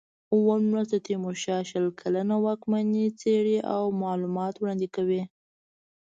اووم 0.33 0.63
لوست 0.75 0.91
د 0.93 0.97
تیمورشاه 1.07 1.61
شل 1.71 1.85
کلنه 2.01 2.35
واکمني 2.45 3.05
څېړي 3.21 3.57
او 3.73 3.83
معلومات 4.03 4.53
وړاندې 4.57 4.87
کوي. 4.95 5.21